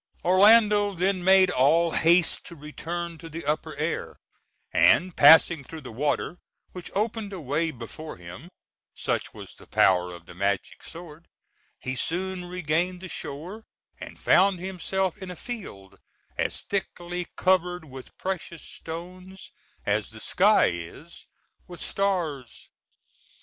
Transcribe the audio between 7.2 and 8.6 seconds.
a way before him